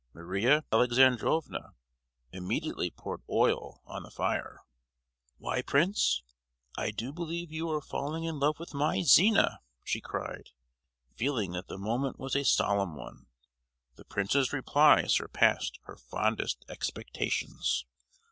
[0.15, 1.75] Maria Alexandrovna
[2.31, 4.63] immediately poured oil on the fire.
[5.37, 6.23] "Why, Prince,
[6.75, 10.49] I do believe you are falling in love with my Zina," she cried,
[11.15, 13.27] feeling that the moment was a solemn one.
[13.95, 17.85] The prince's reply surpassed her fondest expectations.